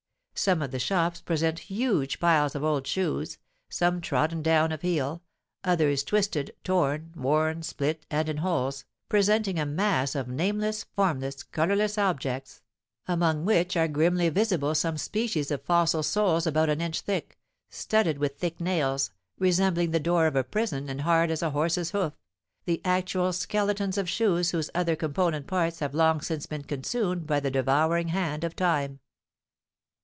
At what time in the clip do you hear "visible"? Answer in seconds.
14.29-14.73